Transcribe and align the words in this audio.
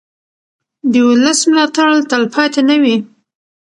د 0.91 0.93
ولس 1.07 1.39
ملاتړ 1.51 1.87
تلپاتې 2.11 2.61
نه 2.69 2.75
وي 2.81 2.97